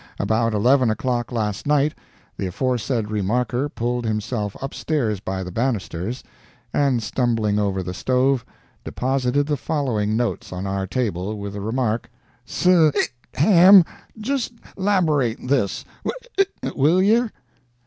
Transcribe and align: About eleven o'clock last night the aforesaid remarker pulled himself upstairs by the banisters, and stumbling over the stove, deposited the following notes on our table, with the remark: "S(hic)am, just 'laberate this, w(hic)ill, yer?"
About 0.17 0.55
eleven 0.55 0.89
o'clock 0.89 1.31
last 1.31 1.67
night 1.67 1.93
the 2.35 2.47
aforesaid 2.47 3.05
remarker 3.11 3.69
pulled 3.69 4.03
himself 4.03 4.57
upstairs 4.59 5.19
by 5.19 5.43
the 5.43 5.51
banisters, 5.51 6.23
and 6.73 7.03
stumbling 7.03 7.59
over 7.59 7.83
the 7.83 7.93
stove, 7.93 8.43
deposited 8.83 9.45
the 9.45 9.55
following 9.57 10.17
notes 10.17 10.51
on 10.51 10.65
our 10.65 10.87
table, 10.87 11.37
with 11.37 11.53
the 11.53 11.61
remark: 11.61 12.09
"S(hic)am, 12.47 13.85
just 14.17 14.53
'laberate 14.75 15.47
this, 15.47 15.85
w(hic)ill, 16.65 16.99
yer?" 17.05 17.31